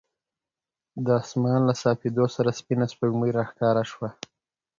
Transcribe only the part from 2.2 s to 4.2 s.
سره سپینه سپوږمۍ راښکاره شوه.